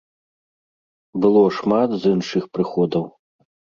Было 1.25 1.43
шмат 1.57 1.89
з 2.01 2.15
іншых 2.15 2.43
прыходаў. 2.59 3.03